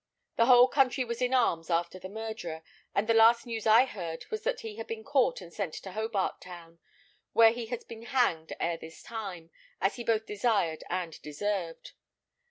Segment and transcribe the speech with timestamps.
[0.35, 2.63] The whole country was in arms after the murderer,
[2.95, 5.91] and the last news I heard was that he had been caught and sent to
[5.91, 6.79] Hobart Town,
[7.33, 11.91] where he has been hanged ere this time, as he both desired and deserved.